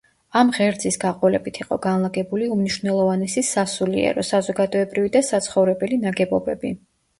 [0.39, 6.77] ამ ღერძის გაყოლებით იყო განლაგებული უმნიშვნელოვანესი სასულიერო, საზოგადოებრივი და საცხოვრებელი ნაგებობები.